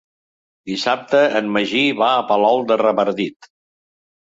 [0.71, 3.53] Dissabte en Magí va a Palol de Revardit.